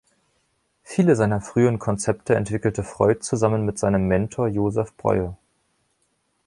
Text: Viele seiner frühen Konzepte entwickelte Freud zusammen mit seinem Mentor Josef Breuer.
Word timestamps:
Viele 0.81 1.15
seiner 1.15 1.41
frühen 1.41 1.77
Konzepte 1.77 2.33
entwickelte 2.33 2.81
Freud 2.81 3.19
zusammen 3.23 3.65
mit 3.67 3.77
seinem 3.77 4.07
Mentor 4.07 4.47
Josef 4.47 4.97
Breuer. 4.97 5.37